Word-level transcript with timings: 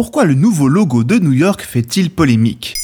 Pourquoi 0.00 0.24
le 0.24 0.34
nouveau 0.34 0.68
logo 0.68 1.02
de 1.02 1.18
New 1.18 1.32
York 1.32 1.60
fait-il 1.60 2.10
polémique? 2.10 2.76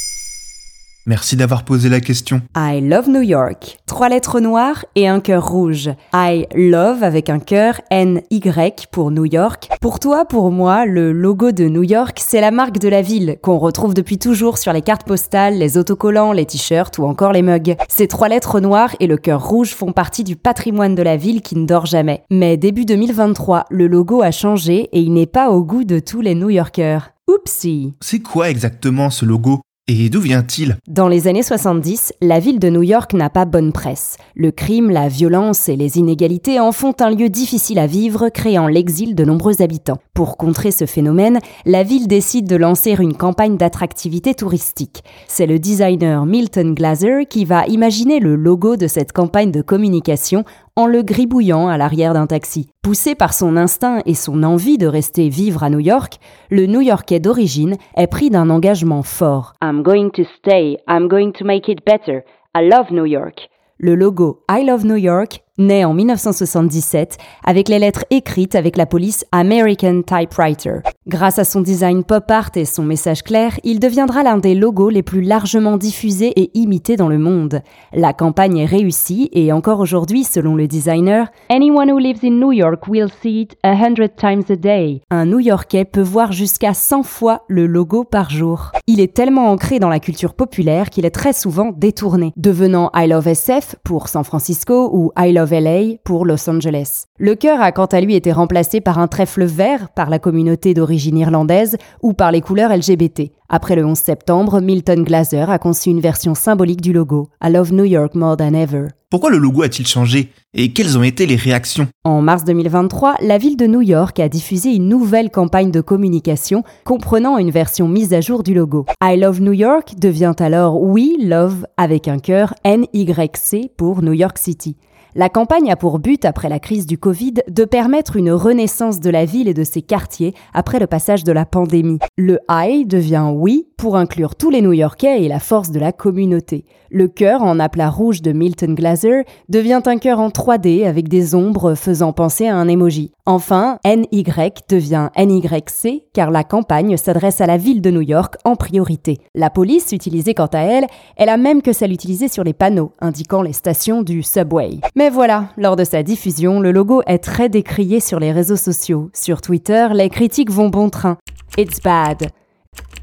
Merci 1.06 1.36
d'avoir 1.36 1.64
posé 1.64 1.90
la 1.90 2.00
question. 2.00 2.40
I 2.56 2.80
love 2.80 3.10
New 3.10 3.20
York. 3.20 3.76
Trois 3.84 4.08
lettres 4.08 4.40
noires 4.40 4.86
et 4.94 5.06
un 5.06 5.20
cœur 5.20 5.46
rouge. 5.46 5.90
I 6.14 6.46
love 6.54 7.02
avec 7.02 7.28
un 7.28 7.40
cœur 7.40 7.82
N-Y 7.90 8.86
pour 8.90 9.10
New 9.10 9.26
York. 9.26 9.68
Pour 9.82 10.00
toi, 10.00 10.24
pour 10.24 10.50
moi, 10.50 10.86
le 10.86 11.12
logo 11.12 11.52
de 11.52 11.64
New 11.64 11.82
York, 11.82 12.18
c'est 12.24 12.40
la 12.40 12.50
marque 12.50 12.78
de 12.78 12.88
la 12.88 13.02
ville 13.02 13.36
qu'on 13.42 13.58
retrouve 13.58 13.92
depuis 13.92 14.16
toujours 14.16 14.56
sur 14.56 14.72
les 14.72 14.80
cartes 14.80 15.06
postales, 15.06 15.58
les 15.58 15.76
autocollants, 15.76 16.32
les 16.32 16.46
t-shirts 16.46 16.96
ou 16.96 17.04
encore 17.04 17.32
les 17.32 17.42
mugs. 17.42 17.76
Ces 17.88 18.08
trois 18.08 18.30
lettres 18.30 18.60
noires 18.60 18.96
et 18.98 19.06
le 19.06 19.18
cœur 19.18 19.46
rouge 19.46 19.74
font 19.74 19.92
partie 19.92 20.24
du 20.24 20.36
patrimoine 20.36 20.94
de 20.94 21.02
la 21.02 21.18
ville 21.18 21.42
qui 21.42 21.56
ne 21.56 21.66
dort 21.66 21.84
jamais. 21.84 22.22
Mais 22.30 22.56
début 22.56 22.86
2023, 22.86 23.66
le 23.68 23.88
logo 23.88 24.22
a 24.22 24.30
changé 24.30 24.88
et 24.92 25.00
il 25.00 25.12
n'est 25.12 25.26
pas 25.26 25.50
au 25.50 25.64
goût 25.64 25.84
de 25.84 25.98
tous 25.98 26.22
les 26.22 26.34
New 26.34 26.48
Yorkers. 26.48 27.10
Oupsie 27.28 27.94
C'est 28.00 28.20
quoi 28.20 28.48
exactement 28.48 29.10
ce 29.10 29.26
logo? 29.26 29.60
Et 29.86 30.08
d'où 30.08 30.20
vient-il? 30.20 30.78
Dans 30.88 31.08
les 31.08 31.28
années 31.28 31.42
70, 31.42 32.14
la 32.22 32.40
ville 32.40 32.58
de 32.58 32.70
New 32.70 32.82
York 32.82 33.12
n'a 33.12 33.28
pas 33.28 33.44
bonne 33.44 33.70
presse. 33.70 34.16
Le 34.34 34.50
crime, 34.50 34.88
la 34.88 35.08
violence 35.08 35.68
et 35.68 35.76
les 35.76 35.98
inégalités 35.98 36.58
en 36.58 36.72
font 36.72 36.94
un 37.00 37.10
lieu 37.10 37.28
difficile 37.28 37.78
à 37.78 37.86
vivre, 37.86 38.30
créant 38.30 38.66
l'exil 38.66 39.14
de 39.14 39.26
nombreux 39.26 39.60
habitants. 39.60 39.98
Pour 40.14 40.38
contrer 40.38 40.70
ce 40.70 40.86
phénomène, 40.86 41.38
la 41.66 41.82
ville 41.82 42.08
décide 42.08 42.48
de 42.48 42.56
lancer 42.56 42.96
une 42.98 43.14
campagne 43.14 43.58
d'attractivité 43.58 44.34
touristique. 44.34 45.04
C'est 45.28 45.44
le 45.44 45.58
designer 45.58 46.24
Milton 46.24 46.74
Glaser 46.74 47.26
qui 47.28 47.44
va 47.44 47.66
imaginer 47.66 48.20
le 48.20 48.36
logo 48.36 48.76
de 48.76 48.86
cette 48.86 49.12
campagne 49.12 49.50
de 49.50 49.60
communication 49.60 50.44
en 50.76 50.86
le 50.86 51.02
gribouillant 51.02 51.68
à 51.68 51.78
l'arrière 51.78 52.14
d'un 52.14 52.26
taxi. 52.26 52.68
Poussé 52.82 53.14
par 53.14 53.32
son 53.32 53.56
instinct 53.56 54.00
et 54.06 54.14
son 54.14 54.42
envie 54.42 54.76
de 54.76 54.86
rester 54.86 55.28
vivre 55.28 55.62
à 55.62 55.70
New 55.70 55.78
York, 55.78 56.18
le 56.50 56.66
New-Yorkais 56.66 57.20
d'origine 57.20 57.76
est 57.96 58.08
pris 58.08 58.30
d'un 58.30 58.50
engagement 58.50 59.02
fort. 59.02 59.54
I'm 59.62 59.82
going 59.82 60.10
to 60.10 60.24
stay, 60.38 60.78
I'm 60.88 61.06
going 61.08 61.32
to 61.32 61.44
make 61.44 61.68
it 61.68 61.84
better. 61.86 62.24
I 62.56 62.68
love 62.68 62.90
New 62.90 63.06
York. 63.06 63.48
Le 63.78 63.94
logo 63.94 64.40
I 64.50 64.64
Love 64.64 64.84
New 64.84 64.96
York 64.96 65.43
naît 65.58 65.84
en 65.84 65.94
1977 65.94 67.16
avec 67.44 67.68
les 67.68 67.78
lettres 67.78 68.04
écrites 68.10 68.54
avec 68.54 68.76
la 68.76 68.86
police 68.86 69.24
American 69.30 70.02
Typewriter. 70.02 70.78
Grâce 71.06 71.38
à 71.38 71.44
son 71.44 71.60
design 71.60 72.02
pop 72.02 72.30
art 72.30 72.50
et 72.56 72.64
son 72.64 72.82
message 72.82 73.22
clair, 73.22 73.60
il 73.62 73.78
deviendra 73.78 74.22
l'un 74.22 74.38
des 74.38 74.54
logos 74.54 74.90
les 74.90 75.02
plus 75.02 75.20
largement 75.20 75.76
diffusés 75.76 76.32
et 76.36 76.50
imités 76.54 76.96
dans 76.96 77.08
le 77.08 77.18
monde. 77.18 77.60
La 77.92 78.12
campagne 78.12 78.58
est 78.58 78.64
réussie 78.64 79.28
et 79.32 79.52
encore 79.52 79.80
aujourd'hui, 79.80 80.24
selon 80.24 80.56
le 80.56 80.66
designer, 80.66 81.28
Anyone 81.50 81.90
who 81.90 81.98
lives 81.98 82.24
in 82.24 82.32
New 82.32 82.52
York 82.52 82.88
will 82.88 83.10
see 83.22 83.42
it 83.42 83.56
a 83.62 83.74
hundred 83.74 84.16
times 84.16 84.44
a 84.50 84.56
day. 84.56 85.02
Un 85.10 85.26
New-Yorkais 85.26 85.84
peut 85.84 86.00
voir 86.00 86.32
jusqu'à 86.32 86.74
100 86.74 87.02
fois 87.02 87.42
le 87.48 87.66
logo 87.66 88.04
par 88.04 88.30
jour. 88.30 88.72
Il 88.86 89.00
est 89.00 89.14
tellement 89.14 89.50
ancré 89.50 89.78
dans 89.78 89.88
la 89.88 90.00
culture 90.00 90.34
populaire 90.34 90.90
qu'il 90.90 91.04
est 91.04 91.10
très 91.10 91.32
souvent 91.32 91.70
détourné, 91.76 92.32
devenant 92.36 92.90
I 92.94 93.06
Love 93.06 93.28
SF 93.28 93.76
pour 93.84 94.08
San 94.08 94.24
Francisco 94.24 94.90
ou 94.92 95.12
I 95.18 95.32
Love 95.32 95.43
LA 95.50 95.96
pour 96.04 96.24
Los 96.24 96.48
Angeles. 96.48 97.04
Le 97.18 97.34
cœur 97.34 97.60
a 97.60 97.72
quant 97.72 97.86
à 97.86 98.00
lui 98.00 98.14
été 98.14 98.32
remplacé 98.32 98.80
par 98.80 98.98
un 98.98 99.08
trèfle 99.08 99.44
vert 99.44 99.90
par 99.90 100.10
la 100.10 100.18
communauté 100.18 100.74
d'origine 100.74 101.18
irlandaise 101.18 101.76
ou 102.02 102.12
par 102.12 102.32
les 102.32 102.40
couleurs 102.40 102.74
LGBT. 102.74 103.32
Après 103.48 103.76
le 103.76 103.84
11 103.84 103.96
septembre, 103.96 104.60
Milton 104.60 105.04
Glaser 105.04 105.44
a 105.48 105.58
conçu 105.58 105.90
une 105.90 106.00
version 106.00 106.34
symbolique 106.34 106.80
du 106.80 106.92
logo, 106.92 107.28
I 107.42 107.50
Love 107.52 107.72
New 107.72 107.84
York 107.84 108.14
More 108.14 108.36
Than 108.36 108.54
Ever. 108.54 108.88
Pourquoi 109.10 109.30
le 109.30 109.38
logo 109.38 109.62
a-t-il 109.62 109.86
changé? 109.86 110.32
Et 110.54 110.72
quelles 110.72 110.98
ont 110.98 111.04
été 111.04 111.24
les 111.26 111.36
réactions? 111.36 111.86
En 112.02 112.20
mars 112.20 112.42
2023, 112.42 113.18
la 113.20 113.38
ville 113.38 113.56
de 113.56 113.68
New 113.68 113.80
York 113.80 114.18
a 114.18 114.28
diffusé 114.28 114.70
une 114.70 114.88
nouvelle 114.88 115.30
campagne 115.30 115.70
de 115.70 115.80
communication 115.80 116.64
comprenant 116.84 117.38
une 117.38 117.52
version 117.52 117.86
mise 117.86 118.12
à 118.12 118.20
jour 118.20 118.42
du 118.42 118.54
logo. 118.54 118.86
I 119.00 119.16
Love 119.16 119.40
New 119.40 119.52
York 119.52 119.94
devient 120.00 120.34
alors 120.40 120.82
We 120.82 121.10
Love 121.20 121.64
avec 121.76 122.08
un 122.08 122.18
cœur 122.18 122.54
NYC 122.64 123.70
pour 123.76 124.02
New 124.02 124.14
York 124.14 124.36
City. 124.36 124.76
La 125.16 125.28
campagne 125.28 125.70
a 125.70 125.76
pour 125.76 126.00
but, 126.00 126.24
après 126.24 126.48
la 126.48 126.58
crise 126.58 126.86
du 126.86 126.98
Covid, 126.98 127.34
de 127.48 127.64
permettre 127.64 128.16
une 128.16 128.32
renaissance 128.32 128.98
de 128.98 129.10
la 129.10 129.24
ville 129.24 129.46
et 129.46 129.54
de 129.54 129.62
ses 129.62 129.80
quartiers 129.80 130.34
après 130.52 130.80
le 130.80 130.88
passage 130.88 131.22
de 131.22 131.30
la 131.30 131.46
pandémie. 131.46 132.00
Le 132.16 132.40
I 132.50 132.84
devient 132.84 133.30
oui 133.32 133.68
pour 133.76 133.96
inclure 133.96 134.34
tous 134.34 134.50
les 134.50 134.60
New-Yorkais 134.60 135.22
et 135.22 135.28
la 135.28 135.38
force 135.38 135.70
de 135.70 135.78
la 135.78 135.92
communauté. 135.92 136.64
Le 136.90 137.06
cœur 137.06 137.42
en 137.42 137.60
aplat 137.60 137.90
rouge 137.90 138.22
de 138.22 138.32
Milton 138.32 138.74
Glaser 138.74 139.22
devient 139.48 139.82
un 139.86 139.98
cœur 139.98 140.18
en 140.18 140.30
3D 140.30 140.84
avec 140.84 141.08
des 141.08 141.36
ombres 141.36 141.76
faisant 141.76 142.12
penser 142.12 142.48
à 142.48 142.56
un 142.56 142.66
emoji. 142.66 143.12
Enfin, 143.26 143.78
NY 143.86 144.22
devient 144.68 145.08
NYC 145.16 146.02
car 146.12 146.30
la 146.30 146.44
campagne 146.44 146.98
s'adresse 146.98 147.40
à 147.40 147.46
la 147.46 147.56
ville 147.56 147.80
de 147.80 147.90
New 147.90 148.02
York 148.02 148.36
en 148.44 148.54
priorité. 148.54 149.18
La 149.34 149.48
police 149.48 149.92
utilisée 149.92 150.34
quant 150.34 150.50
à 150.52 150.58
elle 150.58 150.86
est 151.16 151.24
la 151.24 151.38
même 151.38 151.62
que 151.62 151.72
celle 151.72 151.92
utilisée 151.92 152.28
sur 152.28 152.44
les 152.44 152.52
panneaux 152.52 152.92
indiquant 153.00 153.40
les 153.40 153.54
stations 153.54 154.02
du 154.02 154.22
subway. 154.22 154.72
Mais 154.94 155.08
voilà, 155.08 155.48
lors 155.56 155.74
de 155.74 155.84
sa 155.84 156.02
diffusion, 156.02 156.60
le 156.60 156.70
logo 156.70 157.00
est 157.06 157.16
très 157.16 157.48
décrié 157.48 157.98
sur 157.98 158.20
les 158.20 158.30
réseaux 158.30 158.56
sociaux. 158.56 159.08
Sur 159.14 159.40
Twitter, 159.40 159.88
les 159.94 160.10
critiques 160.10 160.50
vont 160.50 160.68
bon 160.68 160.90
train. 160.90 161.16
It's 161.56 161.80
bad. 161.80 162.30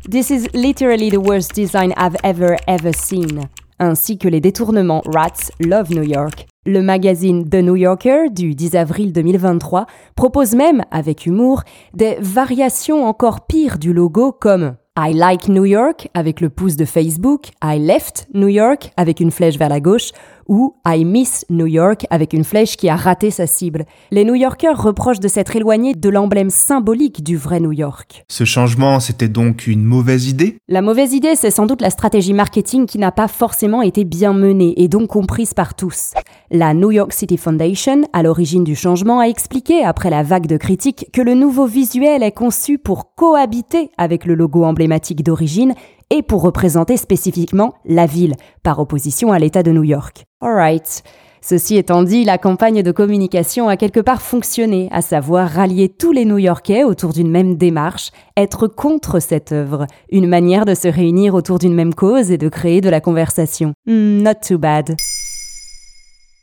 This 0.07 0.29
is 0.29 0.45
literally 0.53 1.09
the 1.09 1.17
worst 1.17 1.55
design 1.55 1.95
I've 1.97 2.17
ever 2.23 2.57
ever 2.67 2.93
seen. 2.93 3.47
Ainsi 3.79 4.19
que 4.19 4.27
les 4.27 4.39
détournements 4.39 5.01
Rats 5.11 5.49
Love 5.59 5.89
New 5.89 6.03
York. 6.03 6.45
Le 6.67 6.83
magazine 6.83 7.49
The 7.49 7.55
New 7.55 7.75
Yorker 7.75 8.29
du 8.29 8.53
10 8.53 8.75
avril 8.75 9.13
2023 9.13 9.87
propose 10.15 10.53
même, 10.53 10.83
avec 10.91 11.25
humour, 11.25 11.63
des 11.95 12.17
variations 12.19 13.03
encore 13.03 13.47
pires 13.47 13.79
du 13.79 13.93
logo 13.93 14.31
comme 14.31 14.75
I 14.95 15.11
like 15.11 15.47
New 15.47 15.65
York 15.65 16.09
avec 16.13 16.39
le 16.39 16.49
pouce 16.49 16.75
de 16.75 16.85
Facebook, 16.85 17.47
I 17.63 17.79
left 17.79 18.27
New 18.35 18.47
York 18.47 18.91
avec 18.95 19.21
une 19.21 19.31
flèche 19.31 19.57
vers 19.57 19.69
la 19.69 19.79
gauche 19.79 20.11
ou 20.47 20.75
I 20.85 21.05
Miss 21.05 21.45
New 21.49 21.67
York 21.67 22.05
avec 22.09 22.33
une 22.33 22.43
flèche 22.43 22.77
qui 22.77 22.89
a 22.89 22.95
raté 22.95 23.31
sa 23.31 23.47
cible. 23.47 23.85
Les 24.11 24.25
New 24.25 24.35
Yorkers 24.35 24.81
reprochent 24.81 25.19
de 25.19 25.27
s'être 25.27 25.55
éloignés 25.55 25.93
de 25.93 26.09
l'emblème 26.09 26.49
symbolique 26.49 27.23
du 27.23 27.37
vrai 27.37 27.59
New 27.59 27.71
York. 27.71 28.23
Ce 28.29 28.43
changement, 28.43 28.99
c'était 28.99 29.27
donc 29.27 29.67
une 29.67 29.83
mauvaise 29.83 30.27
idée? 30.27 30.57
La 30.67 30.81
mauvaise 30.81 31.13
idée, 31.13 31.35
c'est 31.35 31.51
sans 31.51 31.65
doute 31.65 31.81
la 31.81 31.89
stratégie 31.89 32.33
marketing 32.33 32.85
qui 32.85 32.97
n'a 32.97 33.11
pas 33.11 33.27
forcément 33.27 33.81
été 33.81 34.03
bien 34.03 34.33
menée 34.33 34.73
et 34.81 34.87
donc 34.87 35.09
comprise 35.09 35.53
par 35.53 35.75
tous. 35.75 36.13
La 36.49 36.73
New 36.73 36.91
York 36.91 37.13
City 37.13 37.37
Foundation, 37.37 38.01
à 38.13 38.23
l'origine 38.23 38.63
du 38.63 38.75
changement, 38.75 39.19
a 39.19 39.25
expliqué, 39.25 39.83
après 39.83 40.09
la 40.09 40.23
vague 40.23 40.47
de 40.47 40.57
critiques, 40.57 41.07
que 41.13 41.21
le 41.21 41.33
nouveau 41.33 41.65
visuel 41.65 42.23
est 42.23 42.31
conçu 42.31 42.77
pour 42.77 43.15
cohabiter 43.15 43.89
avec 43.97 44.25
le 44.25 44.35
logo 44.35 44.63
emblématique 44.63 45.23
d'origine 45.23 45.73
et 46.09 46.21
pour 46.21 46.41
représenter 46.41 46.97
spécifiquement 46.97 47.73
la 47.85 48.05
ville, 48.05 48.35
par 48.63 48.79
opposition 48.79 49.31
à 49.31 49.39
l'État 49.39 49.63
de 49.63 49.71
New 49.71 49.83
York. 49.83 50.25
Alright. 50.41 51.03
Ceci 51.43 51.75
étant 51.75 52.03
dit, 52.03 52.23
la 52.23 52.37
campagne 52.37 52.83
de 52.83 52.91
communication 52.91 53.67
a 53.67 53.77
quelque 53.77 53.99
part 53.99 54.21
fonctionné, 54.21 54.89
à 54.91 55.01
savoir 55.01 55.49
rallier 55.49 55.89
tous 55.89 56.11
les 56.11 56.25
New-Yorkais 56.25 56.83
autour 56.83 57.13
d'une 57.13 57.29
même 57.29 57.57
démarche, 57.57 58.11
être 58.37 58.67
contre 58.67 59.19
cette 59.19 59.51
œuvre, 59.51 59.87
une 60.11 60.27
manière 60.27 60.65
de 60.65 60.75
se 60.75 60.87
réunir 60.87 61.33
autour 61.33 61.57
d'une 61.57 61.73
même 61.73 61.93
cause 61.93 62.31
et 62.31 62.37
de 62.37 62.49
créer 62.49 62.81
de 62.81 62.89
la 62.89 63.01
conversation. 63.01 63.73
Hmm, 63.87 64.21
not 64.21 64.35
too 64.47 64.59
bad. 64.59 64.95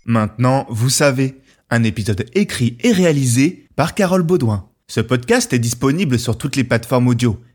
Maintenant, 0.05 0.67
vous 0.69 0.91
savez, 0.91 1.41
un 1.71 1.85
épisode 1.85 2.27
écrit 2.35 2.77
et 2.83 2.93
réalisé 2.93 3.69
par 3.77 3.95
Carole 3.95 4.23
Baudouin. 4.23 4.69
Ce 4.89 5.01
podcast 5.01 5.53
est 5.53 5.59
disponible 5.59 6.19
sur 6.19 6.39
toutes 6.39 6.57
les 6.57 6.65
plateformes 6.65 7.09
audio. 7.09 7.37